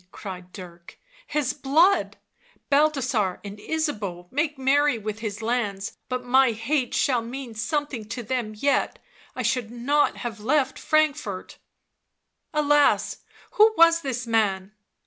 [0.11, 0.97] cried Dirk,"
[1.37, 2.17] his blood!
[2.71, 8.23] Balthasar and Ysabeau make merry with his lands, but my hate shall mean something to
[8.23, 8.97] them yet—
[9.35, 11.59] I should not have left Frankfort.""
[12.51, 13.17] Alas!
[13.51, 14.71] who was this man